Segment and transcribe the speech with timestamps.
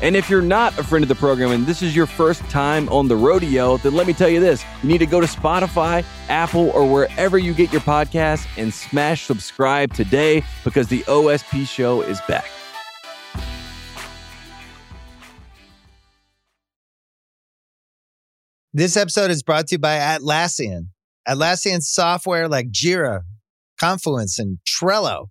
[0.00, 2.88] And if you're not a friend of the program and this is your first time
[2.88, 6.04] on the rodeo, then let me tell you this you need to go to Spotify,
[6.28, 12.02] Apple, or wherever you get your podcasts and smash subscribe today because the OSP show
[12.02, 12.46] is back.
[18.72, 20.90] This episode is brought to you by Atlassian.
[21.26, 23.22] Atlassian software like Jira,
[23.80, 25.30] Confluence, and Trello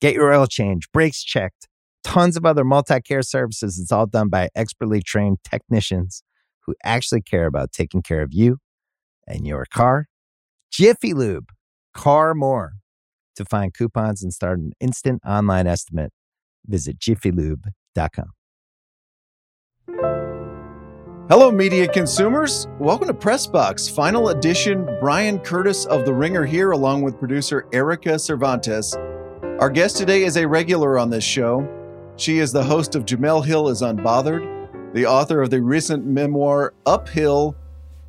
[0.00, 1.68] Get your oil change, brakes checked,
[2.02, 3.78] tons of other multi care services.
[3.78, 6.22] It's all done by expertly trained technicians
[6.64, 8.58] who actually care about taking care of you
[9.26, 10.06] and your car.
[10.70, 11.50] Jiffy Lube,
[11.92, 12.72] car more.
[13.36, 16.12] To find coupons and start an instant online estimate,
[16.66, 18.32] visit jiffylube.com.
[21.28, 22.66] Hello, media consumers.
[22.78, 24.84] Welcome to Pressbox, final edition.
[24.98, 28.96] Bryan Curtis of The Ringer here, along with producer Erika Cervantes.
[29.60, 31.68] Our guest today is a regular on this show.
[32.16, 36.72] She is the host of Jemele Hill is Unbothered, the author of the recent memoir
[36.86, 37.54] Uphill,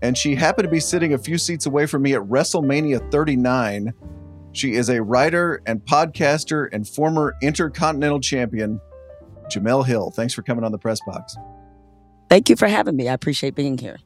[0.01, 3.93] and she happened to be sitting a few seats away from me at WrestleMania 39.
[4.53, 8.79] She is a writer and podcaster and former Intercontinental Champion,
[9.53, 10.11] Jemele Hill.
[10.11, 11.35] Thanks for coming on the press box.
[12.29, 13.09] Thank you for having me.
[13.09, 13.97] I appreciate being here.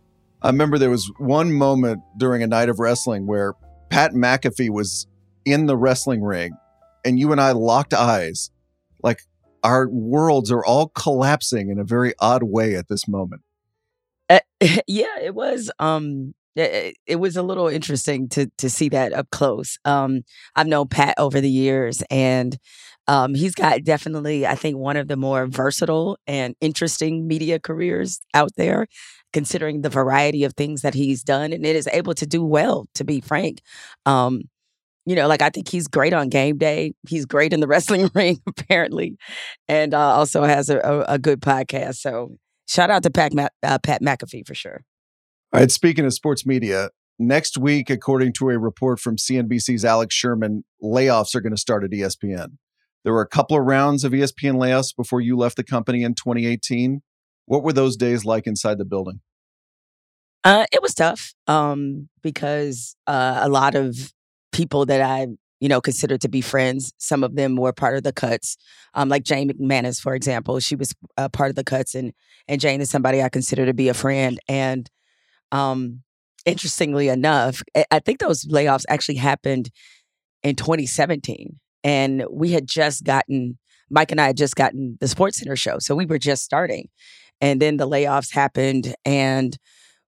[0.41, 3.53] I remember there was one moment during a night of wrestling where
[3.91, 5.05] Pat McAfee was
[5.45, 6.57] in the wrestling ring
[7.05, 8.49] and you and I locked eyes.
[9.01, 9.19] Like
[9.63, 13.43] our worlds are all collapsing in a very odd way at this moment.
[14.29, 14.39] Uh,
[14.87, 15.71] yeah, it was.
[15.79, 19.77] Um, it, it, was a little interesting to to see that up close.
[19.85, 20.21] Um,
[20.55, 22.57] I've known Pat over the years, and
[23.07, 28.21] um, he's got definitely, I think, one of the more versatile and interesting media careers
[28.33, 28.87] out there,
[29.33, 32.87] considering the variety of things that he's done, and it is able to do well.
[32.95, 33.61] To be frank,
[34.05, 34.43] um,
[35.05, 36.93] you know, like I think he's great on game day.
[37.07, 39.17] He's great in the wrestling ring, apparently,
[39.67, 41.95] and uh, also has a, a, a, good podcast.
[41.97, 44.83] So shout out to Pat, Ma- uh, Pat McAfee for sure.
[45.53, 45.71] All right.
[45.71, 46.89] Speaking of sports media,
[47.19, 51.83] next week, according to a report from CNBC's Alex Sherman, layoffs are going to start
[51.83, 52.57] at ESPN.
[53.03, 56.15] There were a couple of rounds of ESPN layoffs before you left the company in
[56.15, 57.03] 2018.
[57.45, 59.21] What were those days like inside the building?
[60.43, 64.11] Uh, it was tough um, because uh, a lot of
[64.55, 65.27] people that I,
[65.59, 66.93] you know, consider to be friends.
[66.97, 68.55] Some of them were part of the cuts,
[68.93, 70.59] um, like Jane McManus, for example.
[70.61, 72.13] She was uh, part of the cuts, and
[72.47, 74.39] and Jane is somebody I consider to be a friend.
[74.47, 74.89] And
[75.51, 76.03] um,
[76.45, 77.61] interestingly enough,
[77.91, 79.69] I think those layoffs actually happened
[80.41, 83.57] in 2017, and we had just gotten
[83.89, 86.87] Mike and I had just gotten the Sports Center show, so we were just starting,
[87.41, 89.57] and then the layoffs happened, and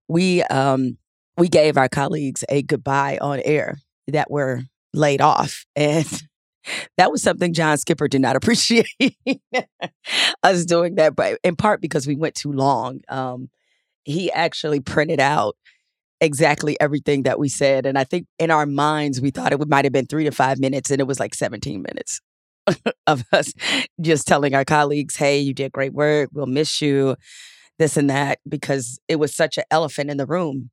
[0.07, 0.97] we um,
[1.37, 4.63] we gave our colleagues a goodbye on air that were
[4.93, 5.65] laid off.
[5.75, 6.05] And
[6.97, 8.87] that was something John Skipper did not appreciate
[10.43, 13.01] us doing that, but in part because we went too long.
[13.07, 13.49] Um,
[14.03, 15.55] he actually printed out
[16.21, 17.85] exactly everything that we said.
[17.85, 20.59] And I think in our minds, we thought it might have been three to five
[20.59, 22.21] minutes, and it was like 17 minutes
[23.07, 23.53] of us
[24.01, 26.29] just telling our colleagues, hey, you did great work.
[26.33, 27.15] We'll miss you,
[27.77, 30.71] this and that, because it was such an elephant in the room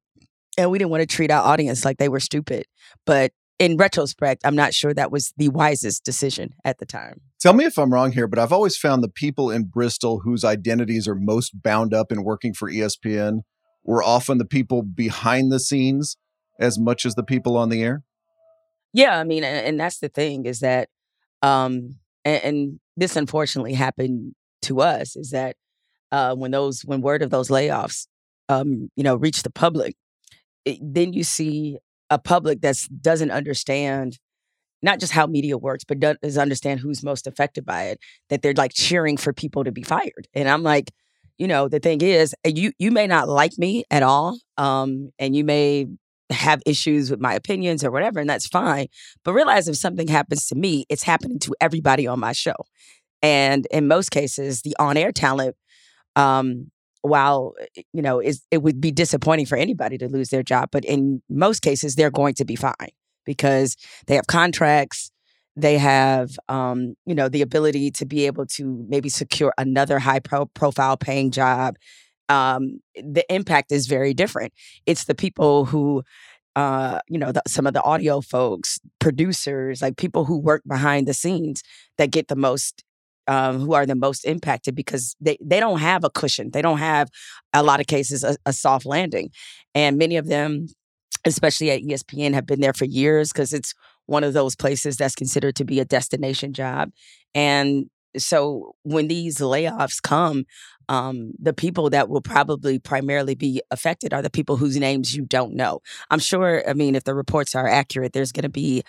[0.57, 2.67] and we didn't want to treat our audience like they were stupid.
[3.07, 7.21] But in retrospect, I'm not sure that was the wisest decision at the time.
[7.41, 10.45] Tell me if I'm wrong here, but I've always found the people in Bristol whose
[10.45, 13.41] identities are most bound up in working for ESPN
[13.85, 16.17] were often the people behind the scenes
[16.59, 18.03] as much as the people on the air.
[18.93, 20.89] Yeah, I mean, and that's the thing is that
[21.43, 25.15] Um, and, and this unfortunately happened to us.
[25.15, 25.57] Is that
[26.11, 28.07] uh, when those when word of those layoffs,
[28.49, 29.95] um, you know, reached the public,
[30.65, 31.79] it, then you see
[32.11, 34.19] a public that doesn't understand
[34.83, 37.99] not just how media works, but does understand who's most affected by it.
[38.29, 40.91] That they're like cheering for people to be fired, and I'm like,
[41.39, 45.11] you know, the thing is, uh, you you may not like me at all, um,
[45.19, 45.87] and you may
[46.31, 48.87] have issues with my opinions or whatever, and that's fine.
[49.25, 52.57] But realize if something happens to me, it's happening to everybody on my show.
[53.23, 55.57] And in most cases, the on-air talent,
[56.17, 56.71] um,
[57.05, 60.69] while eh, you know, is it would be disappointing for anybody to lose their job,
[60.73, 62.93] but in most cases, they're going to be fine
[63.25, 65.11] because they have contracts
[65.57, 70.19] they have um, you know the ability to be able to maybe secure another high
[70.19, 71.77] pro- profile paying job
[72.29, 74.53] um, the impact is very different.
[74.87, 76.03] It's the people who
[76.57, 81.09] uh, you know the, some of the audio folks producers like people who work behind
[81.09, 81.63] the scenes
[81.99, 82.85] that get the most
[83.27, 86.51] um, who are the most impacted because they, they don't have a cushion.
[86.53, 87.09] They don't have
[87.53, 89.31] a lot of cases a, a soft landing.
[89.75, 90.67] And many of them,
[91.25, 93.75] especially at ESPN, have been there for years because it's
[94.07, 96.91] one of those places that's considered to be a destination job.
[97.35, 97.87] And
[98.17, 100.45] so when these layoffs come,
[100.89, 105.25] um, the people that will probably primarily be affected are the people whose names you
[105.25, 105.81] don't know.
[106.11, 108.83] I'm sure, I mean, if the reports are accurate, there's going to be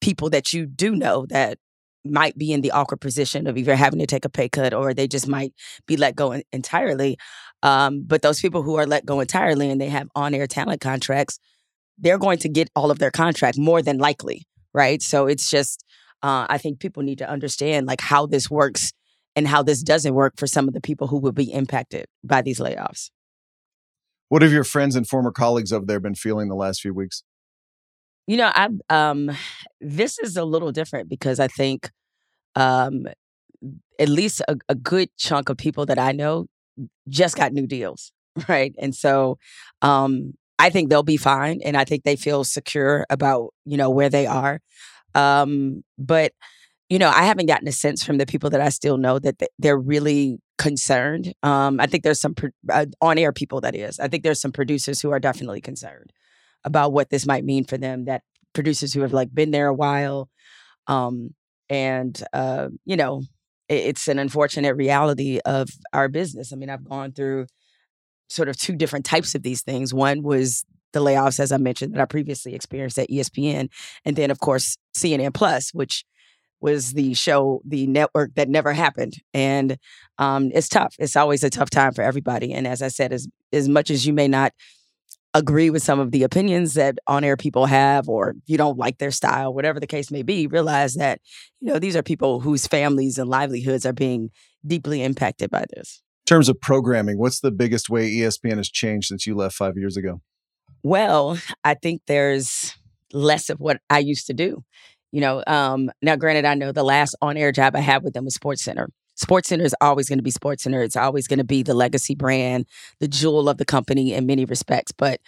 [0.00, 1.58] people that you do know that
[2.04, 4.94] might be in the awkward position of either having to take a pay cut or
[4.94, 5.52] they just might
[5.86, 7.18] be let go entirely.
[7.62, 10.80] Um, but those people who are let go entirely and they have on air talent
[10.80, 11.38] contracts,
[11.98, 14.46] they're going to get all of their contract more than likely
[14.78, 15.02] right?
[15.02, 15.84] So it's just,
[16.22, 18.92] uh, I think people need to understand like how this works
[19.36, 22.42] and how this doesn't work for some of the people who will be impacted by
[22.42, 23.10] these layoffs.
[24.28, 27.22] What have your friends and former colleagues over there been feeling the last few weeks?
[28.28, 29.32] You know, I um,
[29.80, 31.90] this is a little different because I think
[32.56, 33.06] um,
[33.98, 36.46] at least a, a good chunk of people that I know
[37.08, 38.12] just got new deals,
[38.48, 38.74] right?
[38.78, 39.38] And so
[39.82, 43.90] um, I think they'll be fine, and I think they feel secure about you know
[43.90, 44.60] where they are.
[45.14, 46.32] Um, but
[46.90, 49.36] you know, I haven't gotten a sense from the people that I still know that
[49.58, 51.34] they're really concerned.
[51.42, 54.00] Um, I think there's some pro- uh, on-air people that is.
[54.00, 56.12] I think there's some producers who are definitely concerned
[56.64, 58.06] about what this might mean for them.
[58.06, 58.22] That
[58.52, 60.28] producers who have like been there a while,
[60.86, 61.34] um,
[61.68, 63.22] and uh, you know,
[63.68, 66.52] it, it's an unfortunate reality of our business.
[66.52, 67.46] I mean, I've gone through
[68.28, 69.94] sort of two different types of these things.
[69.94, 73.68] One was the layoffs, as I mentioned, that I previously experienced at ESPN,
[74.04, 76.04] and then of course CNN Plus, which
[76.60, 79.14] was the show, the network that never happened.
[79.32, 79.78] And
[80.18, 80.94] um, it's tough.
[80.98, 82.52] It's always a tough time for everybody.
[82.52, 84.52] And as I said, as as much as you may not
[85.34, 89.10] agree with some of the opinions that on-air people have or you don't like their
[89.10, 91.20] style whatever the case may be realize that
[91.60, 94.30] you know these are people whose families and livelihoods are being
[94.66, 99.26] deeply impacted by this terms of programming, what's the biggest way ESPN has changed since
[99.26, 100.20] you left five years ago?
[100.82, 102.74] Well, I think there's
[103.12, 104.62] less of what I used to do.
[105.10, 108.26] You know, um, now granted, I know the last on-air job I had with them
[108.26, 108.90] was Sports Center.
[109.18, 110.80] Sports Center is always going to be Sports Center.
[110.82, 112.66] It's always going to be the legacy brand,
[113.00, 114.92] the jewel of the company in many respects.
[114.92, 115.20] But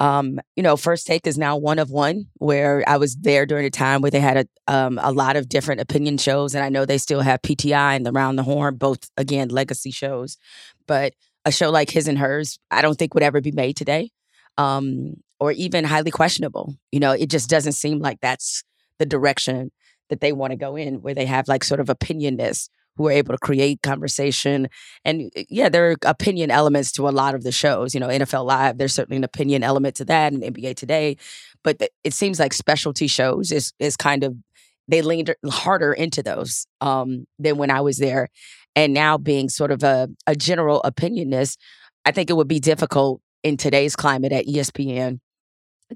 [0.00, 3.66] um, you know, First Take is now one of one, where I was there during
[3.66, 6.70] a time where they had a um, a lot of different opinion shows, and I
[6.70, 10.38] know they still have PTI and the Round the Horn, both again legacy shows.
[10.88, 11.12] But
[11.44, 14.10] a show like his and hers, I don't think would ever be made today,
[14.56, 16.74] um, or even highly questionable.
[16.90, 18.64] You know, it just doesn't seem like that's
[18.98, 19.70] the direction
[20.08, 23.12] that they want to go in, where they have like sort of opinionness who are
[23.12, 24.68] able to create conversation.
[25.04, 27.94] And yeah, there are opinion elements to a lot of the shows.
[27.94, 31.16] You know, NFL Live, there's certainly an opinion element to that, and NBA Today.
[31.64, 34.36] But it seems like specialty shows is is kind of
[34.88, 38.28] they leaned harder into those um, than when I was there.
[38.74, 41.56] And now being sort of a, a general opinionist,
[42.04, 45.20] I think it would be difficult in today's climate at ESPN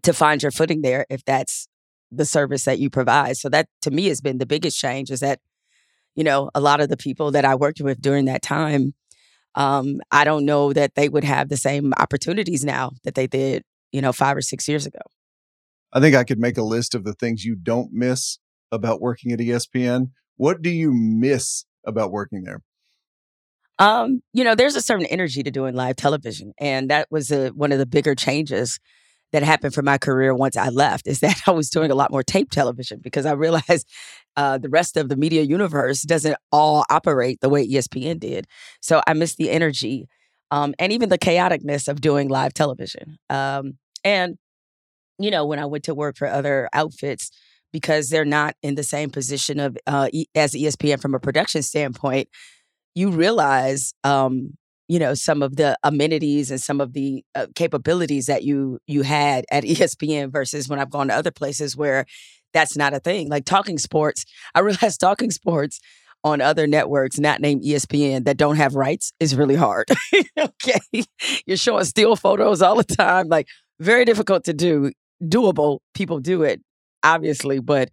[0.02, 1.68] to find your footing there if that's
[2.10, 3.36] the service that you provide.
[3.36, 5.40] So that to me has been the biggest change is that
[6.16, 8.94] you know, a lot of the people that I worked with during that time,
[9.54, 13.62] um, I don't know that they would have the same opportunities now that they did,
[13.92, 14.98] you know, five or six years ago.
[15.92, 18.38] I think I could make a list of the things you don't miss
[18.72, 20.10] about working at ESPN.
[20.36, 22.62] What do you miss about working there?
[23.78, 27.48] Um, you know, there's a certain energy to doing live television, and that was a,
[27.48, 28.80] one of the bigger changes
[29.36, 32.10] that happened for my career once I left is that I was doing a lot
[32.10, 33.86] more tape television because I realized
[34.36, 38.46] uh, the rest of the media universe doesn't all operate the way ESPN did.
[38.80, 40.08] So I miss the energy
[40.50, 43.18] um, and even the chaoticness of doing live television.
[43.28, 44.38] Um, and,
[45.18, 47.30] you know, when I went to work for other outfits,
[47.72, 51.62] because they're not in the same position of uh, e- as ESPN from a production
[51.62, 52.28] standpoint,
[52.94, 54.56] you realize um,
[54.88, 59.02] you know some of the amenities and some of the uh, capabilities that you you
[59.02, 62.06] had at ESPN versus when I've gone to other places where
[62.52, 63.28] that's not a thing.
[63.28, 64.24] Like talking sports,
[64.54, 65.80] I realized talking sports
[66.24, 69.86] on other networks not named ESPN that don't have rights is really hard.
[70.38, 71.04] okay.
[71.46, 73.28] You're showing still photos all the time.
[73.28, 73.46] Like
[73.78, 74.90] very difficult to do.
[75.22, 75.78] Doable.
[75.94, 76.60] People do it,
[77.02, 77.90] obviously, but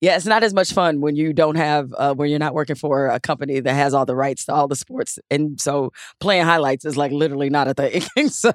[0.00, 2.76] yeah, it's not as much fun when you don't have uh, when you're not working
[2.76, 6.44] for a company that has all the rights to all the sports, and so playing
[6.44, 8.28] highlights is like literally not a thing.
[8.28, 8.52] so,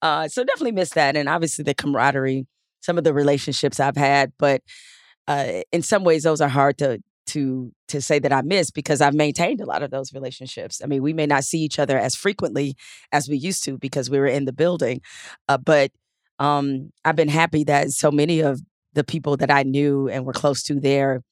[0.00, 2.46] uh, so definitely miss that, and obviously the camaraderie,
[2.80, 4.62] some of the relationships I've had, but
[5.28, 9.00] uh, in some ways those are hard to to to say that I miss because
[9.00, 10.80] I've maintained a lot of those relationships.
[10.82, 12.76] I mean, we may not see each other as frequently
[13.12, 15.00] as we used to because we were in the building,
[15.48, 15.92] uh, but
[16.38, 18.60] um, I've been happy that so many of
[18.94, 21.22] the people that I knew and were close to there,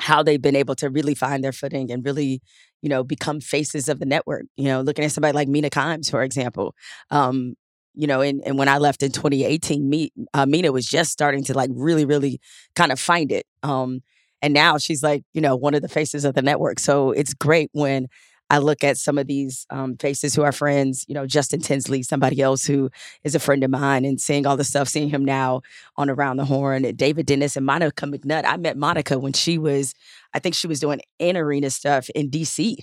[0.00, 2.40] how they've been able to really find their footing and really,
[2.82, 4.46] you know, become faces of the network.
[4.56, 6.74] You know, looking at somebody like Mina Kimes, for example.
[7.10, 7.54] Um,
[7.94, 11.42] you know, and, and when I left in 2018, me, uh, Mina was just starting
[11.44, 12.40] to like really, really
[12.76, 13.44] kind of find it.
[13.64, 14.02] Um,
[14.40, 16.78] and now she's like, you know, one of the faces of the network.
[16.78, 18.06] So it's great when
[18.50, 22.02] I look at some of these um, faces who are friends, you know, Justin Tinsley,
[22.02, 22.90] somebody else who
[23.22, 25.60] is a friend of mine, and seeing all the stuff, seeing him now
[25.96, 28.44] on Around the Horn, David Dennis and Monica McNutt.
[28.46, 29.94] I met Monica when she was,
[30.32, 32.76] I think she was doing in arena stuff in DC,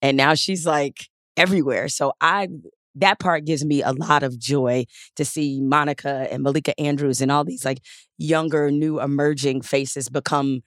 [0.00, 1.88] and now she's like everywhere.
[1.88, 2.48] So I,
[2.96, 4.86] that part gives me a lot of joy
[5.16, 7.80] to see Monica and Malika Andrews and all these like
[8.18, 10.62] younger, new emerging faces become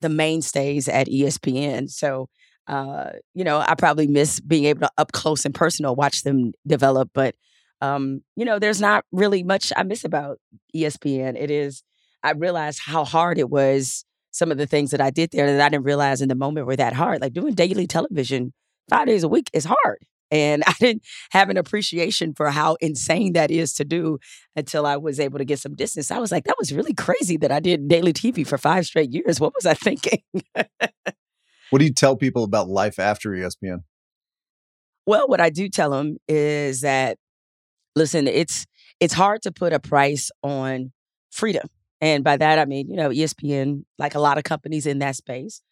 [0.00, 1.90] the mainstays at ESPN.
[1.90, 2.28] So
[2.68, 6.52] uh, you know, I probably miss being able to up close and personal watch them
[6.66, 7.10] develop.
[7.14, 7.34] But
[7.80, 10.38] um, you know, there's not really much I miss about
[10.76, 11.36] ESPN.
[11.40, 11.82] It is
[12.22, 14.04] I realized how hard it was.
[14.30, 16.66] Some of the things that I did there that I didn't realize in the moment
[16.66, 17.20] were that hard.
[17.20, 18.52] Like doing daily television
[18.90, 19.98] five days a week is hard.
[20.30, 24.18] And I didn't have an appreciation for how insane that is to do
[24.54, 26.10] until I was able to get some distance.
[26.10, 29.12] I was like, that was really crazy that I did daily TV for five straight
[29.12, 29.40] years.
[29.40, 30.22] What was I thinking?
[31.70, 33.82] What do you tell people about life after ESPN?
[35.06, 37.18] Well, what I do tell them is that
[37.96, 38.66] listen, it's
[39.00, 40.92] it's hard to put a price on
[41.30, 41.68] freedom.
[42.00, 45.16] And by that I mean, you know, ESPN, like a lot of companies in that
[45.16, 45.62] space,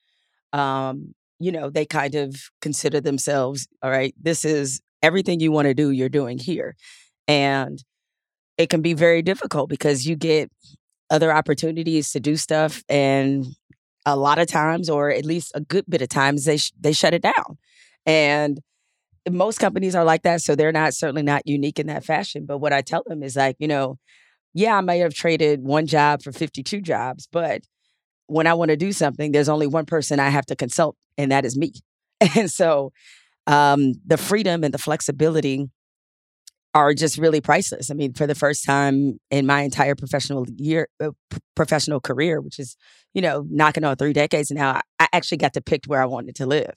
[0.52, 5.66] um, you know, they kind of consider themselves, all right, this is everything you want
[5.66, 6.74] to do, you're doing here.
[7.28, 7.82] And
[8.58, 10.50] it can be very difficult because you get
[11.10, 13.46] other opportunities to do stuff and
[14.06, 16.92] a lot of times, or at least a good bit of times, they sh- they
[16.92, 17.58] shut it down.
[18.06, 18.60] And
[19.30, 22.46] most companies are like that, so they're not certainly not unique in that fashion.
[22.46, 23.98] But what I tell them is like, you know,
[24.54, 27.62] yeah, I may have traded one job for 52 jobs, but
[28.28, 31.32] when I want to do something, there's only one person I have to consult, and
[31.32, 31.72] that is me.
[32.36, 32.92] And so
[33.46, 35.68] um, the freedom and the flexibility
[36.76, 37.90] are just really priceless.
[37.90, 42.42] I mean, for the first time in my entire professional year, uh, p- professional career,
[42.42, 42.76] which is,
[43.14, 46.36] you know, knocking on three decades now, I actually got to pick where I wanted
[46.36, 46.74] to live.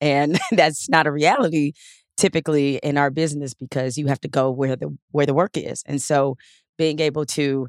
[0.00, 1.72] And that's not a reality
[2.16, 5.82] typically in our business because you have to go where the where the work is.
[5.84, 6.36] And so
[6.78, 7.66] being able to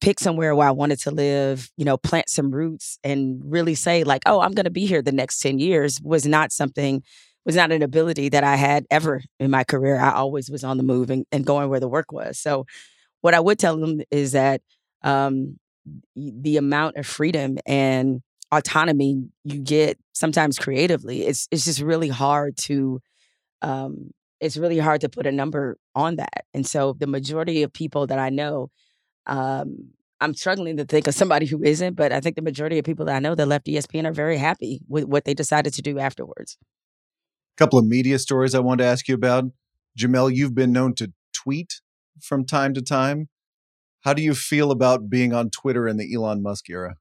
[0.00, 4.04] pick somewhere where I wanted to live, you know, plant some roots and really say
[4.04, 7.02] like, "Oh, I'm going to be here the next 10 years" was not something
[7.48, 9.98] was not an ability that I had ever in my career.
[9.98, 12.38] I always was on the move and, and going where the work was.
[12.38, 12.66] So,
[13.22, 14.60] what I would tell them is that
[15.02, 15.58] um,
[16.14, 18.20] the amount of freedom and
[18.52, 23.00] autonomy you get sometimes creatively, it's it's just really hard to
[23.62, 26.44] um, it's really hard to put a number on that.
[26.52, 28.70] And so, the majority of people that I know.
[29.26, 32.84] Um, I'm struggling to think of somebody who isn't, but I think the majority of
[32.84, 35.82] people that I know that left ESPN are very happy with what they decided to
[35.82, 36.58] do afterwards
[37.58, 39.44] couple of media stories I wanted to ask you about.
[39.98, 41.80] Jemele, you've been known to tweet
[42.22, 43.28] from time to time.
[44.02, 46.94] How do you feel about being on Twitter in the Elon Musk era?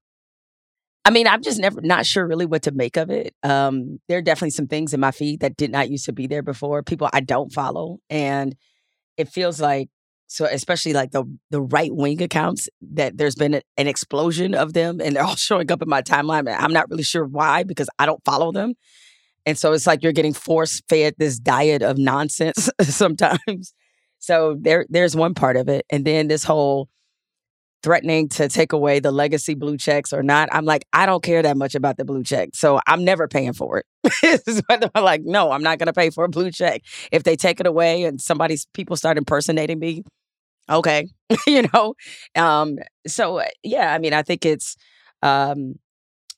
[1.05, 3.33] I mean, I'm just never not sure really what to make of it.
[3.41, 6.27] Um, there are definitely some things in my feed that did not used to be
[6.27, 6.83] there before.
[6.83, 8.55] People I don't follow, and
[9.15, 9.89] it feels like
[10.27, 14.73] so, especially like the the right wing accounts that there's been a, an explosion of
[14.73, 16.53] them, and they're all showing up in my timeline.
[16.53, 18.73] I'm not really sure why because I don't follow them.
[19.48, 23.74] And so it's like you're getting force fed this diet of nonsense sometimes.
[24.20, 25.88] So there there's one part of it.
[25.92, 26.89] And then this whole
[27.84, 30.50] threatening to take away the legacy blue checks or not.
[30.51, 32.50] I'm like, I don't care that much about the blue check.
[32.54, 34.66] So I'm never paying for it.
[34.96, 36.82] I'm like, no, I'm not gonna pay for a blue check.
[37.12, 40.04] If they take it away and somebody's people start impersonating me,
[40.70, 41.08] okay.
[41.48, 41.96] you know?
[42.36, 44.75] Um, so yeah, I mean, I think it's
[45.24, 45.75] Um,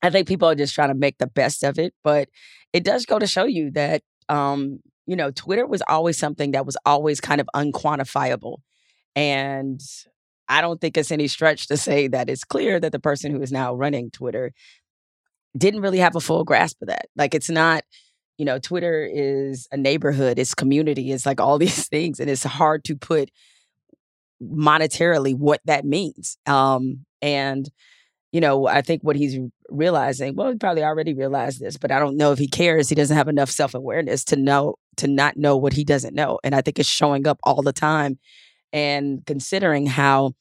[0.04, 2.30] I think people are just trying to make the best of it, but
[2.74, 6.68] it does go to show you that um, you know, Twitter was always something that
[6.68, 8.58] was always kind of unquantifiable.
[9.16, 9.82] And
[10.48, 13.42] I don't think it's any stretch to say that it's clear that the person who
[13.42, 14.54] is now running Twitter
[15.58, 17.08] didn't really have a full grasp of that.
[17.16, 17.84] Like it's not,
[18.38, 22.44] you know, Twitter is a neighborhood, it's community, it's like all these things, and it's
[22.44, 23.32] hard to put
[24.40, 26.38] monetarily what that means.
[26.46, 27.68] Um, and
[28.32, 29.40] you know, I think what he's
[29.72, 32.90] realizing, well, he probably already realized this, but I don't know if he cares.
[32.90, 36.40] He doesn't have enough self awareness to know, to not know what he doesn't know.
[36.44, 38.20] And I think it's showing up all the time.
[38.72, 40.34] And considering how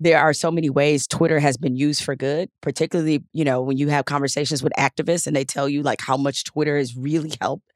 [0.00, 3.76] there are so many ways Twitter has been used for good, particularly, you know, when
[3.76, 7.34] you have conversations with activists and they tell you like how much Twitter has really
[7.40, 7.70] helped,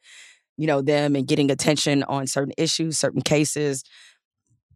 [0.56, 3.84] you know, them and getting attention on certain issues, certain cases,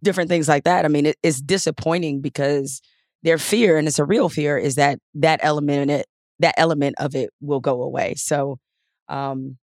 [0.02, 0.84] different things like that.
[0.84, 2.82] I mean, it, it's disappointing because
[3.22, 6.06] their fear, and it's a real fear, is that that element in it,
[6.38, 8.14] that element of it will go away.
[8.14, 8.58] So,
[9.08, 9.58] um,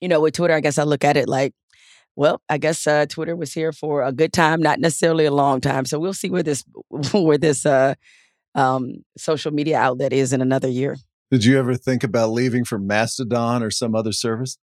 [0.00, 1.52] you know, with Twitter, I guess I look at it like,
[2.14, 5.60] well, I guess uh, Twitter was here for a good time, not necessarily a long
[5.60, 5.84] time.
[5.84, 6.64] So we'll see where this
[7.12, 7.94] where this uh,
[8.54, 10.96] um, social media outlet is in another year.
[11.30, 14.58] Did you ever think about leaving for Mastodon or some other service?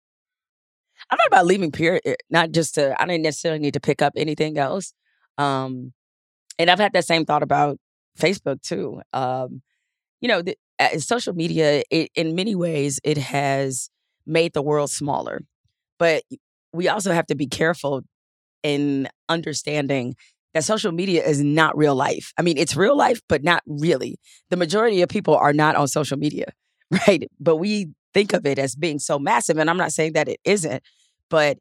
[1.10, 1.70] I thought about leaving.
[1.70, 2.02] Period.
[2.04, 3.00] Eh, not just to.
[3.00, 4.92] I didn't necessarily need to pick up anything else.
[5.38, 5.92] Um,
[6.58, 7.78] and I've had that same thought about
[8.18, 9.00] Facebook too.
[9.12, 9.62] Um,
[10.20, 13.90] you know, the, uh, social media, it, in many ways, it has
[14.26, 15.40] made the world smaller.
[15.98, 16.22] But
[16.72, 18.02] we also have to be careful
[18.62, 20.14] in understanding
[20.54, 22.32] that social media is not real life.
[22.38, 24.18] I mean, it's real life, but not really.
[24.50, 26.46] The majority of people are not on social media,
[27.06, 27.28] right?
[27.38, 29.58] But we think of it as being so massive.
[29.58, 30.82] And I'm not saying that it isn't,
[31.30, 31.58] but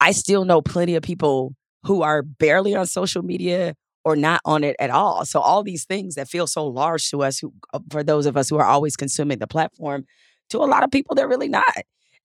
[0.00, 1.54] I still know plenty of people
[1.84, 5.24] who are barely on social media or not on it at all.
[5.24, 8.36] So all these things that feel so large to us, who uh, for those of
[8.36, 10.04] us who are always consuming the platform,
[10.50, 11.64] to a lot of people they're really not.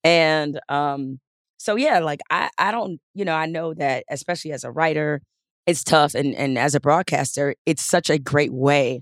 [0.04, 1.20] And um,
[1.58, 5.22] so yeah, like I I don't you know I know that especially as a writer,
[5.66, 9.02] it's tough, and and as a broadcaster, it's such a great way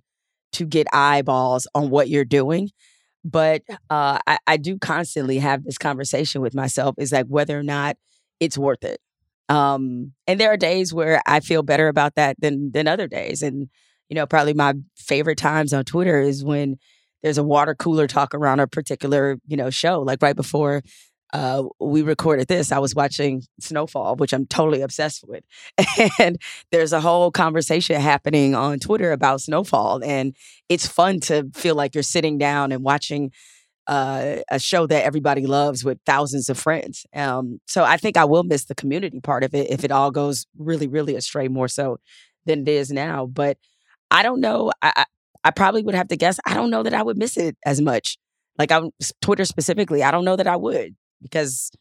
[0.54, 2.69] to get eyeballs on what you're doing.
[3.26, 7.63] But uh, I, I do constantly have this conversation with myself: is like whether or
[7.63, 7.98] not
[8.39, 9.00] it's worth it.
[9.49, 13.41] Um, and there are days where I feel better about that than than other days.
[13.41, 13.69] And
[14.10, 16.77] you know, probably my favorite times on Twitter is when
[17.23, 20.01] there's a water cooler talk around a particular you know show.
[20.01, 20.82] Like right before
[21.34, 25.43] uh, we recorded this, I was watching Snowfall, which I'm totally obsessed with.
[26.19, 26.38] And
[26.71, 30.03] there's a whole conversation happening on Twitter about Snowfall.
[30.03, 30.36] And
[30.69, 33.32] it's fun to feel like you're sitting down and watching
[33.88, 37.06] uh, a show that everybody loves with thousands of friends.
[37.13, 40.12] Um, so I think I will miss the community part of it if it all
[40.12, 41.98] goes really, really astray more so
[42.46, 43.26] than it is now.
[43.26, 43.58] But
[44.10, 44.72] I don't know.
[44.82, 45.06] I,
[45.43, 46.39] I probably would have to guess.
[46.46, 48.17] I don't know that I would miss it as much.
[48.58, 48.82] Like I
[49.22, 51.72] Twitter specifically, I don't know that I would because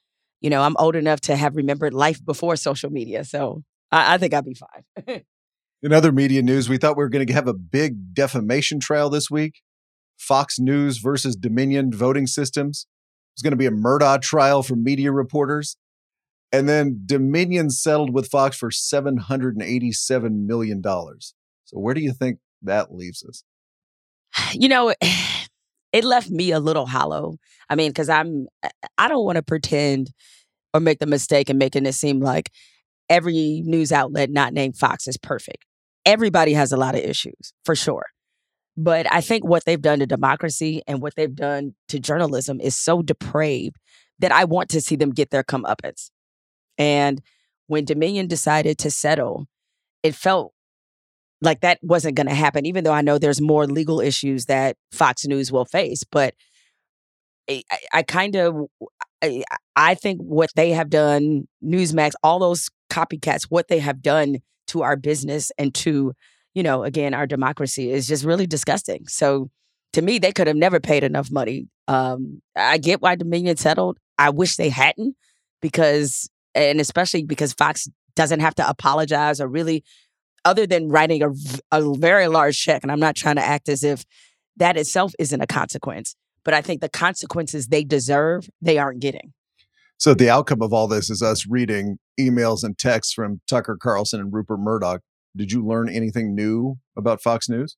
[0.40, 3.24] you know I'm old enough to have remembered life before social media.
[3.24, 5.22] So I, I think I'd be fine.
[5.82, 9.10] In other media news, we thought we were going to have a big defamation trial
[9.10, 9.62] this week.
[10.22, 12.86] Fox News versus Dominion voting systems.
[13.34, 15.76] It's going to be a Murdaugh trial for media reporters.
[16.52, 20.82] And then Dominion settled with Fox for $787 million.
[20.82, 23.44] So where do you think that leaves us?
[24.54, 24.94] You know,
[25.92, 27.36] it left me a little hollow.
[27.68, 28.46] I mean, because I'm,
[28.98, 30.10] I don't want to pretend
[30.72, 32.50] or make the mistake of making it seem like
[33.08, 35.66] every news outlet not named Fox is perfect.
[36.04, 38.06] Everybody has a lot of issues, for sure.
[38.76, 42.76] But I think what they've done to democracy and what they've done to journalism is
[42.76, 43.76] so depraved
[44.18, 46.10] that I want to see them get their comeuppance.
[46.78, 47.20] And
[47.66, 49.46] when Dominion decided to settle,
[50.02, 50.52] it felt
[51.42, 54.76] like that wasn't going to happen, even though I know there's more legal issues that
[54.92, 56.04] Fox News will face.
[56.10, 56.34] But
[57.50, 58.66] I, I kind of,
[59.22, 59.42] I,
[59.76, 64.82] I think what they have done, Newsmax, all those copycats, what they have done to
[64.82, 66.14] our business and to
[66.54, 69.06] you know, again, our democracy is just really disgusting.
[69.06, 69.50] So
[69.92, 71.68] to me, they could have never paid enough money.
[71.88, 73.98] Um, I get why Dominion settled.
[74.18, 75.16] I wish they hadn't
[75.60, 79.84] because, and especially because Fox doesn't have to apologize or really,
[80.44, 81.30] other than writing a,
[81.70, 82.82] a very large check.
[82.82, 84.04] And I'm not trying to act as if
[84.56, 89.32] that itself isn't a consequence, but I think the consequences they deserve, they aren't getting.
[89.98, 94.20] So the outcome of all this is us reading emails and texts from Tucker Carlson
[94.20, 95.00] and Rupert Murdoch
[95.36, 97.76] did you learn anything new about Fox News?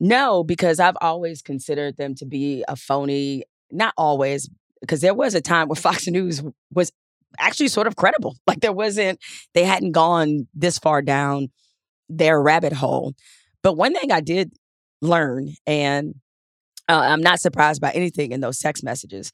[0.00, 3.44] No, because I've always considered them to be a phony.
[3.70, 4.48] Not always,
[4.80, 6.92] because there was a time where Fox News was
[7.38, 8.36] actually sort of credible.
[8.46, 9.18] Like there wasn't,
[9.54, 11.48] they hadn't gone this far down
[12.08, 13.14] their rabbit hole.
[13.62, 14.52] But one thing I did
[15.04, 15.54] learn.
[15.66, 16.16] And
[16.88, 19.32] uh, I'm not surprised by anything in those text messages.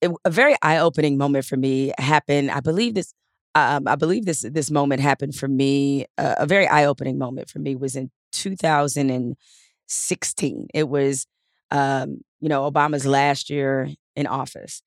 [0.00, 2.50] It, a very eye opening moment for me happened.
[2.50, 3.12] I believe this.
[3.54, 6.06] Um, I believe this this moment happened for me.
[6.16, 10.68] Uh, a very eye opening moment for me was in 2016.
[10.72, 11.26] It was,
[11.70, 14.82] um, you know, Obama's last year in office,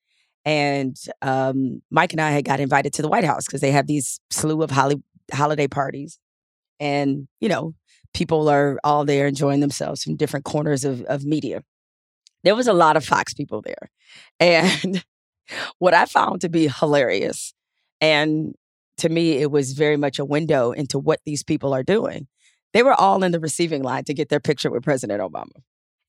[0.45, 3.87] and um, Mike and I had got invited to the White House because they have
[3.87, 6.17] these slew of holly, holiday parties,
[6.79, 7.73] and you know,
[8.13, 11.63] people are all there enjoying themselves from different corners of, of media.
[12.45, 13.89] There was a lot of Fox people there,
[14.39, 15.03] and
[15.79, 17.53] what I found to be hilarious
[18.03, 18.53] and
[18.97, 22.27] to me, it was very much a window into what these people are doing.
[22.73, 25.61] They were all in the receiving line to get their picture with President Obama.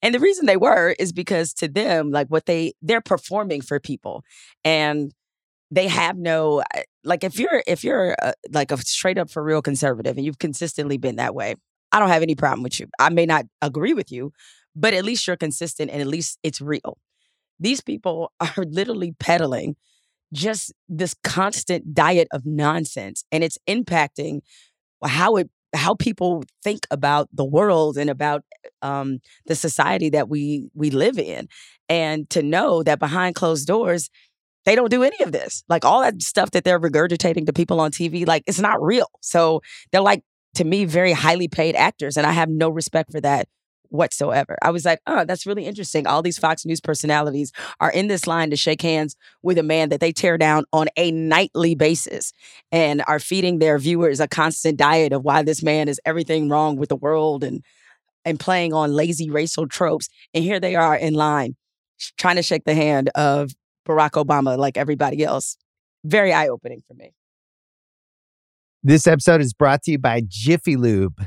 [0.03, 3.79] And the reason they were is because to them, like what they they're performing for
[3.79, 4.25] people,
[4.65, 5.13] and
[5.71, 9.43] they have no uh, like if you're if you're a, like a straight up for
[9.43, 11.55] real conservative and you've consistently been that way,
[11.93, 12.89] I don't have any problem with you.
[12.99, 14.33] I may not agree with you,
[14.75, 16.99] but at least you're consistent and at least it's real.
[17.61, 19.77] These people are literally peddling
[20.35, 24.41] just this constant diet of nonsense and it's impacting
[25.05, 28.43] how it how people think about the world and about
[28.83, 31.49] um, the society that we we live in.
[31.89, 34.11] And to know that behind closed doors
[34.65, 35.63] they don't do any of this.
[35.69, 39.09] Like all that stuff that they're regurgitating to people on tv like it's not real.
[39.21, 39.61] So
[39.93, 40.23] they're like
[40.55, 43.49] to me very highly paid actors and i have no respect for that
[43.95, 44.59] whatsoever.
[44.61, 46.07] I was like, oh, that's really interesting.
[46.07, 49.89] All these Fox News personalities are in this line to shake hands with a man
[49.89, 52.33] that they tear down on a nightly basis
[52.73, 56.77] and are feeding their viewers a constant diet of why this man is everything wrong
[56.77, 57.63] with the world and
[58.27, 60.09] and playing on lazy racial tropes.
[60.33, 61.57] And here they are in line
[62.17, 63.53] trying to shake the hand of
[63.87, 65.57] Barack Obama like everybody else.
[66.05, 67.13] Very eye opening for me.
[68.83, 71.27] This episode is brought to you by Jiffy Lube.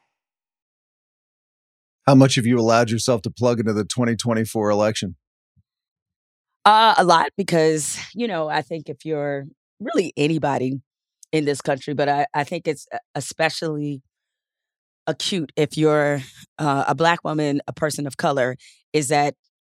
[2.07, 5.15] How much have you allowed yourself to plug into the 2024 election?
[6.65, 9.45] Uh, a lot because, you know, I think if you're
[9.79, 10.81] really anybody
[11.31, 14.01] in this country, but I, I think it's especially
[15.07, 16.21] acute if you're
[16.59, 18.57] uh, a black woman, a person of color,
[18.93, 19.35] is that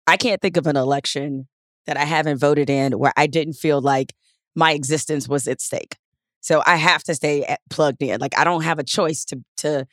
[0.08, 1.48] I can't think of an election
[1.88, 4.14] that I haven't voted in where I didn't feel like
[4.56, 5.98] my existence was at stake.
[6.42, 8.20] So I have to stay at, plugged in.
[8.20, 9.86] Like I don't have a choice to to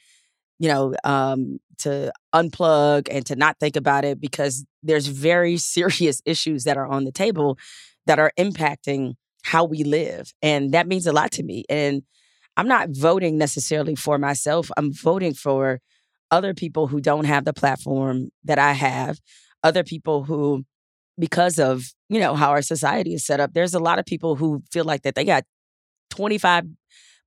[0.60, 6.22] you know um, to unplug and to not think about it because there's very serious
[6.24, 7.58] issues that are on the table
[8.06, 10.32] that are impacting how we live.
[10.42, 11.64] And that means a lot to me.
[11.68, 12.02] And
[12.56, 15.80] I'm not voting necessarily for myself, I'm voting for
[16.30, 19.18] other people who don't have the platform that I have,
[19.64, 20.64] other people who,
[21.18, 24.36] because of you know how our society is set up, there's a lot of people
[24.36, 25.44] who feel like that they got
[26.10, 26.66] 25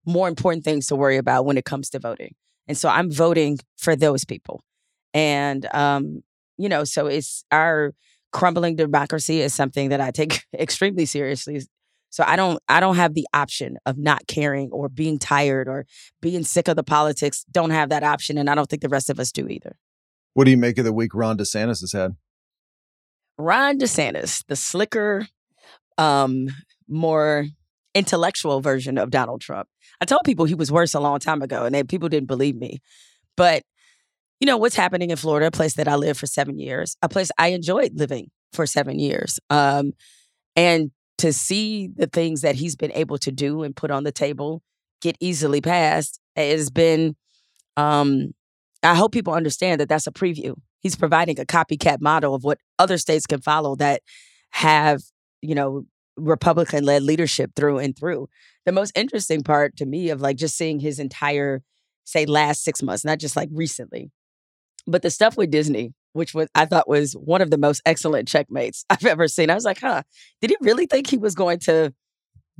[0.06, 2.36] more important things to worry about when it comes to voting.
[2.68, 4.64] And so I'm voting for those people.
[5.14, 6.24] And, um,
[6.58, 7.94] you know, so it's our
[8.32, 11.62] crumbling democracy is something that I take extremely seriously.
[12.10, 15.86] So I don't I don't have the option of not caring or being tired or
[16.22, 17.44] being sick of the politics.
[17.52, 19.78] Don't have that option and I don't think the rest of us do either.
[20.34, 22.16] What do you make of the week Ron DeSantis has had?
[23.38, 25.28] Ron DeSantis, the slicker,
[25.98, 26.50] um,
[26.88, 27.48] more
[27.94, 29.68] intellectual version of Donald Trump.
[30.02, 32.56] I told people he was worse a long time ago, and they, people didn't believe
[32.56, 32.82] me.
[33.38, 33.64] But
[34.40, 37.10] you know what's happening in Florida, a place that I lived for seven years, a
[37.10, 39.94] place I enjoyed living for seven years, um,
[40.56, 44.12] and to see the things that he's been able to do and put on the
[44.12, 44.62] table
[45.02, 47.16] get easily passed it has been.
[47.78, 48.34] Um,
[48.82, 50.56] I hope people understand that that's a preview.
[50.82, 54.02] He's providing a copycat model of what other states can follow that
[54.52, 55.02] have,
[55.42, 58.28] you know, Republican led leadership through and through.
[58.66, 61.62] The most interesting part to me of like just seeing his entire,
[62.06, 64.12] say, last six months, not just like recently,
[64.88, 68.28] but the stuff with Disney, which was I thought was one of the most excellent
[68.28, 69.50] checkmates I've ever seen.
[69.50, 70.04] I was like, huh,
[70.42, 71.94] did he really think he was going to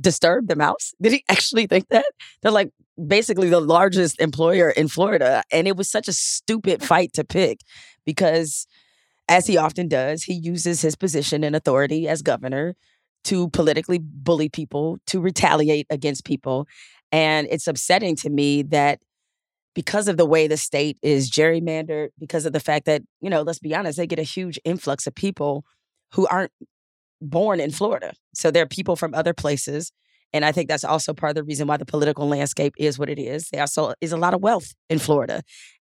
[0.00, 0.92] disturb the mouse?
[1.00, 2.06] Did he actually think that?
[2.42, 2.70] They're like
[3.06, 5.42] basically the largest employer in Florida.
[5.50, 7.60] And it was such a stupid fight to pick
[8.04, 8.66] because
[9.28, 12.76] as he often does, he uses his position and authority as governor
[13.24, 16.66] to politically bully people, to retaliate against people.
[17.10, 19.00] And it's upsetting to me that
[19.74, 23.42] because of the way the state is gerrymandered, because of the fact that, you know,
[23.42, 25.64] let's be honest, they get a huge influx of people
[26.12, 26.52] who aren't
[27.20, 28.12] born in Florida.
[28.34, 29.90] So they're people from other places.
[30.32, 33.08] And I think that's also part of the reason why the political landscape is what
[33.08, 33.48] it is.
[33.50, 35.42] There also is a lot of wealth in Florida.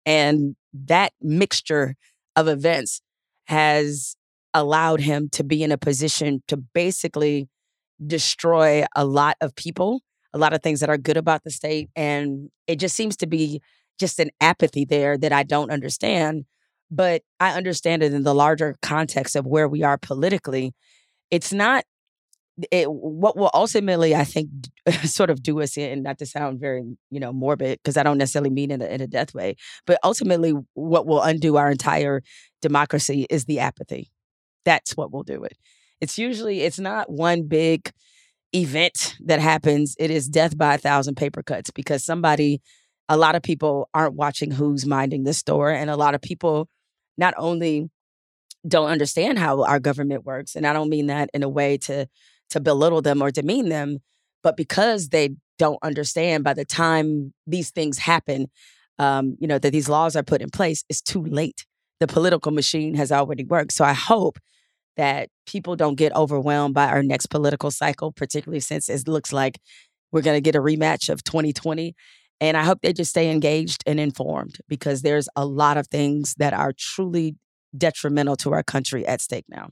[0.05, 1.95] And that mixture
[2.35, 3.01] of events
[3.45, 4.16] has
[4.57, 7.47] allowed him to be in a position to basically
[8.05, 10.01] destroy a lot of people,
[10.33, 11.89] a lot of things that are good about the state.
[11.95, 13.61] And it just seems to be
[13.99, 16.45] just an apathy there that I don't understand.
[16.89, 20.73] But I understand it in the larger context of where we are politically.
[21.29, 21.83] It's not
[22.71, 24.49] it, what will ultimately, I think,
[25.03, 28.17] sort of do us in, not to sound very, you know, morbid, because I don't
[28.17, 32.23] necessarily mean in a, in a death way, but ultimately, what will undo our entire
[32.61, 34.09] democracy is the apathy.
[34.65, 35.57] That's what will do it.
[36.01, 37.91] It's usually, it's not one big
[38.53, 39.95] event that happens.
[39.99, 42.61] It is death by a thousand paper cuts because somebody,
[43.09, 45.71] a lot of people aren't watching who's minding the store.
[45.71, 46.67] And a lot of people
[47.17, 47.89] not only
[48.67, 52.07] don't understand how our government works, and I don't mean that in a way to
[52.49, 53.99] to belittle them or demean them,
[54.41, 58.47] but because they don't understand by the time these things happen,
[58.99, 61.65] um, you know, that these laws are put in place, it's too late.
[61.99, 63.73] The political machine has already worked.
[63.73, 64.37] So I hope
[64.97, 69.59] that people don't get overwhelmed by our next political cycle, particularly since it looks like
[70.11, 71.95] we're going to get a rematch of 2020.
[72.39, 76.35] And I hope they just stay engaged and informed because there's a lot of things
[76.37, 77.35] that are truly
[77.75, 79.69] detrimental to our country at stake now.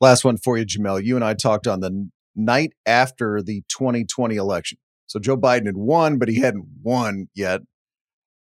[0.00, 1.04] Last one for you, Jemele.
[1.04, 4.78] You and I talked on the night after the 2020 election.
[5.06, 7.62] So Joe Biden had won, but he hadn't won yet.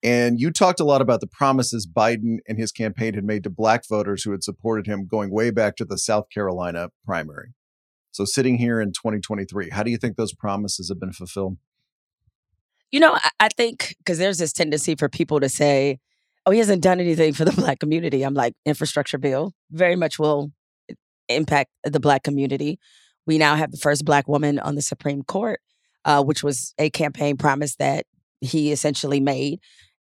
[0.02, 3.50] And you talked a lot about the promises Biden and his campaign had made to
[3.50, 7.54] black voters who had supported him going way back to the South Carolina primary.
[8.12, 11.58] So, sitting here in 2023, how do you think those promises have been fulfilled?
[12.92, 16.00] You know, I think because there's this tendency for people to say,
[16.46, 18.24] oh, he hasn't done anything for the black community.
[18.24, 20.52] I'm like, infrastructure bill very much will
[21.28, 22.80] impact the black community.
[23.28, 25.60] We now have the first black woman on the Supreme Court,
[26.06, 28.06] uh, which was a campaign promise that
[28.42, 29.60] he essentially made.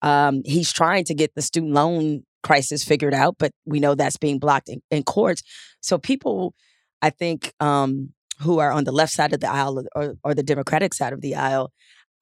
[0.05, 4.19] Um, he's trying to get the student loan crisis figured out, but we know that's
[4.19, 5.43] being blocked in, in courts.
[5.81, 6.55] So people,
[7.01, 10.43] I think, um, who are on the left side of the aisle or, or the
[10.43, 11.73] Democratic side of the aisle,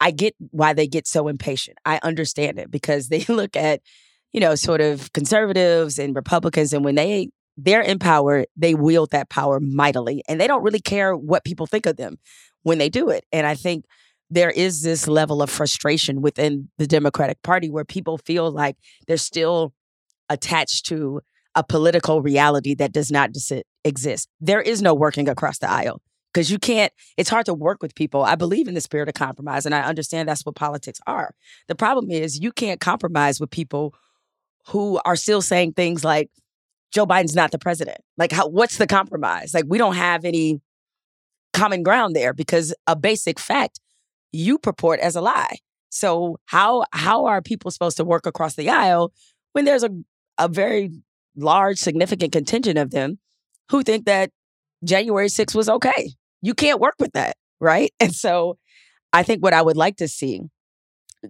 [0.00, 1.78] I get why they get so impatient.
[1.84, 3.80] I understand it because they look at,
[4.32, 9.10] you know, sort of conservatives and Republicans, and when they they're in power, they wield
[9.10, 12.18] that power mightily, and they don't really care what people think of them
[12.62, 13.24] when they do it.
[13.32, 13.84] And I think
[14.32, 19.18] there is this level of frustration within the Democratic Party where people feel like they're
[19.18, 19.74] still
[20.30, 21.20] attached to
[21.54, 23.30] a political reality that does not
[23.84, 24.28] exist.
[24.40, 26.00] There is no working across the aisle
[26.32, 28.22] because you can't, it's hard to work with people.
[28.22, 31.34] I believe in the spirit of compromise and I understand that's what politics are.
[31.68, 33.94] The problem is you can't compromise with people
[34.68, 36.30] who are still saying things like,
[36.90, 37.98] Joe Biden's not the president.
[38.16, 39.52] Like, how, what's the compromise?
[39.52, 40.60] Like, we don't have any
[41.52, 43.80] common ground there because a basic fact
[44.32, 45.58] you purport as a lie.
[45.90, 49.12] So how how are people supposed to work across the aisle
[49.52, 49.90] when there's a
[50.38, 50.90] a very
[51.36, 53.18] large significant contingent of them
[53.70, 54.30] who think that
[54.84, 56.12] January 6th was okay?
[56.40, 57.92] You can't work with that, right?
[58.00, 58.58] And so
[59.12, 60.40] I think what I would like to see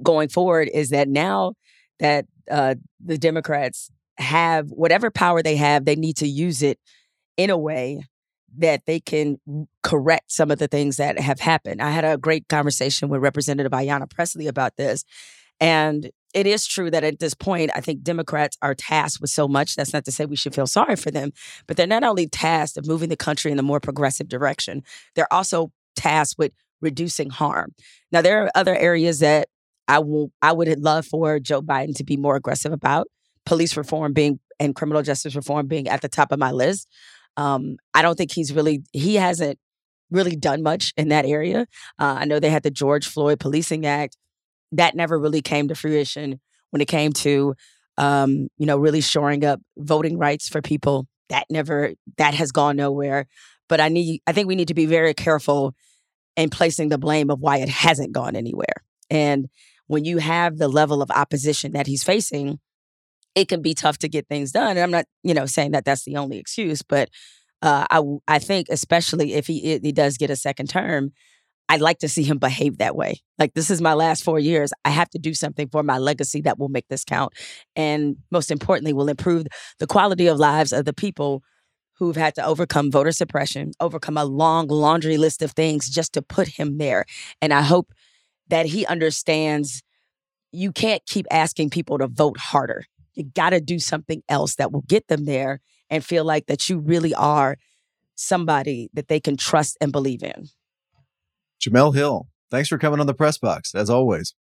[0.02, 1.54] going forward is that now
[1.98, 6.78] that uh, the Democrats have whatever power they have, they need to use it
[7.36, 8.02] in a way
[8.58, 9.38] that they can
[9.82, 11.80] correct some of the things that have happened.
[11.80, 15.04] I had a great conversation with Representative Ayanna Pressley about this.
[15.60, 19.46] And it is true that at this point, I think Democrats are tasked with so
[19.46, 19.76] much.
[19.76, 21.32] That's not to say we should feel sorry for them,
[21.66, 24.82] but they're not only tasked of moving the country in a more progressive direction,
[25.14, 27.74] they're also tasked with reducing harm.
[28.10, 29.48] Now, there are other areas that
[29.88, 33.08] I will I would love for Joe Biden to be more aggressive about.
[33.44, 36.88] Police reform being and criminal justice reform being at the top of my list.
[37.36, 39.58] Um, I don't think he's really he hasn't
[40.10, 41.66] really done much in that area.
[41.98, 44.16] Uh, I know they had the George Floyd Policing Act
[44.72, 46.40] that never really came to fruition
[46.70, 47.54] when it came to
[47.98, 51.06] um, you know really shoring up voting rights for people.
[51.28, 53.26] That never that has gone nowhere.
[53.68, 55.74] But I need I think we need to be very careful
[56.36, 58.82] in placing the blame of why it hasn't gone anywhere.
[59.10, 59.48] And
[59.86, 62.58] when you have the level of opposition that he's facing,
[63.34, 64.72] it can be tough to get things done.
[64.72, 67.08] And I'm not, you know, saying that that's the only excuse, but
[67.62, 71.12] uh, I I think especially if he he does get a second term,
[71.68, 73.22] I'd like to see him behave that way.
[73.38, 74.72] Like this is my last four years.
[74.84, 77.32] I have to do something for my legacy that will make this count,
[77.76, 79.46] and most importantly, will improve
[79.78, 81.42] the quality of lives of the people
[81.98, 86.22] who've had to overcome voter suppression, overcome a long laundry list of things just to
[86.22, 87.04] put him there.
[87.40, 87.92] And I hope
[88.48, 89.82] that he understands
[90.50, 92.84] you can't keep asking people to vote harder.
[93.14, 96.68] You got to do something else that will get them there and feel like that
[96.68, 97.56] you really are
[98.14, 100.48] somebody that they can trust and believe in.
[101.60, 104.34] Jemele Hill, thanks for coming on the press box, as always.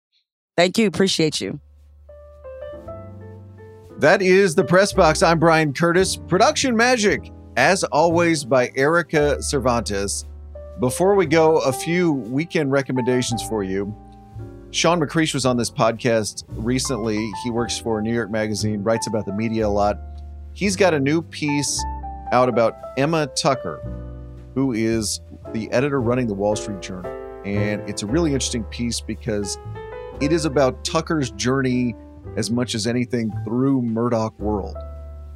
[0.57, 0.87] Thank you.
[0.87, 1.61] Appreciate you.
[3.99, 5.23] That is the press box.
[5.23, 6.17] I'm Bryan Curtis.
[6.17, 10.25] Production magic, as always, by Erika Cervantes.
[10.81, 13.95] Before we go, a few weekend recommendations for you.
[14.73, 17.19] Shawn McCreesh was on this podcast recently.
[17.43, 19.99] He works for New York Magazine, writes about the media a lot.
[20.53, 21.85] He's got a new piece
[22.31, 23.81] out about Emma Tucker,
[24.55, 27.11] who is the editor running the Wall Street Journal.
[27.45, 29.59] And it's a really interesting piece because
[30.21, 31.97] it is about Tucker's journey
[32.37, 34.77] as much as anything through Murdoch world.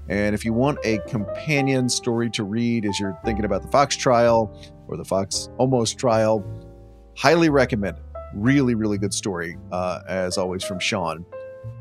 [0.08, 3.96] And if you want a companion story to read as you're thinking about the Fox
[3.96, 6.44] trial or the Fox almost trial,
[7.16, 8.13] highly recommend it.
[8.34, 11.24] Really, really good story, uh, as always, from Shawn.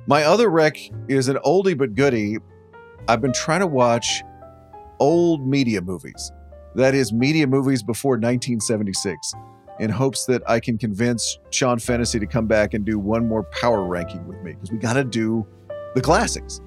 [0.07, 2.37] My other rec is an oldie but goodie.
[3.07, 4.21] I've been trying to watch
[4.99, 6.31] old media movies.
[6.75, 9.33] That is, media movies before 1976,
[9.79, 13.43] in hopes that I can convince Sean Fennessey to come back and do one more
[13.43, 15.45] power ranking with me, because we got to do
[15.95, 16.61] the classics.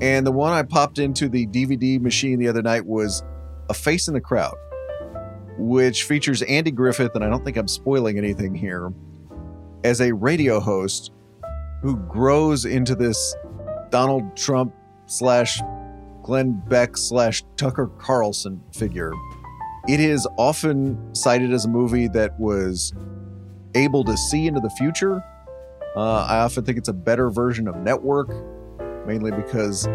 [0.00, 3.22] And the one I popped into the DVD machine the other night was
[3.68, 4.56] A Face in the Crowd,
[5.58, 8.92] which features Andy Griffith, and I don't think I'm spoiling anything here,
[9.86, 11.12] as a radio host
[11.80, 13.36] who grows into this
[13.90, 14.74] Donald Trump
[15.06, 15.60] slash
[16.24, 19.12] Glenn Beck slash Tucker Carlson figure.
[19.86, 22.92] It is often cited as a movie that was
[23.76, 25.22] able to see into the future.
[25.94, 28.30] Uh, I often think it's a better version of Network,
[29.06, 29.86] mainly because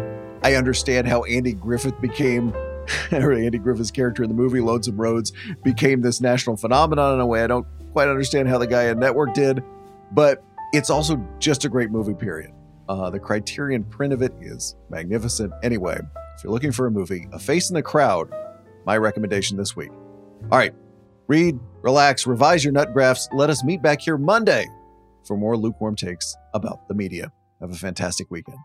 [0.42, 2.54] I understand how Andy Griffith became,
[3.12, 7.26] or Andy Griffith's character in the movie Lonesome Rhodes became this national phenomenon in a
[7.26, 9.62] way I don't quite understand how the guy in Network did,
[10.12, 12.52] but it's also just a great movie, period.
[12.88, 15.52] Uh, the Criterion print of it is magnificent.
[15.62, 15.98] Anyway,
[16.36, 18.32] if you're looking for a movie, A Face in the Crowd,
[18.84, 19.90] my recommendation this week.
[20.50, 20.74] All right,
[21.28, 23.28] read, relax, revise your nut grafs.
[23.32, 24.66] Let us meet back here Monday
[25.24, 27.32] for more lukewarm takes about the media.
[27.60, 28.58] Have a fantastic weekend.